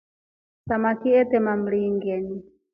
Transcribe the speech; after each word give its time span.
Samaki 0.67 1.09
atema 1.21 1.55
mringeni. 1.63 2.43